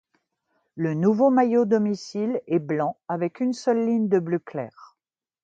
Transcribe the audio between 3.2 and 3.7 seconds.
une